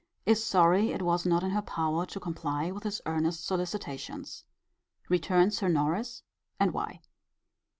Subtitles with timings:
[0.25, 4.43] Is sorry it was not in her power to comply with his earnest solicitations.
[5.09, 6.23] Returns her Norris:
[6.59, 7.01] and why.